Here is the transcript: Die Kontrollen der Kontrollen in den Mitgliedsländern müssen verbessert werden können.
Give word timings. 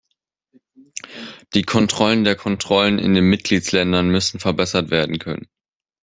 Die 1.53 1.61
Kontrollen 1.61 2.23
der 2.23 2.35
Kontrollen 2.35 2.97
in 2.97 3.13
den 3.13 3.25
Mitgliedsländern 3.29 4.09
müssen 4.09 4.39
verbessert 4.39 4.89
werden 4.89 5.19
können. 5.19 5.47